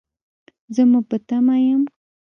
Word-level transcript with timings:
زه 0.75 0.83
مو 0.89 0.99
په 1.09 1.17
تمه 1.27 1.55
یم 1.65 1.81